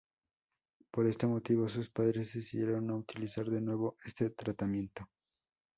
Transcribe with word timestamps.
Por 0.91 1.05
este 1.05 1.27
motivo, 1.27 1.69
sus 1.69 1.91
padres 1.91 2.33
decidieron 2.33 2.87
no 2.87 2.97
utilizar 2.97 3.45
de 3.45 3.61
nuevo 3.61 3.97
este 4.03 4.31
tratamiento. 4.31 5.05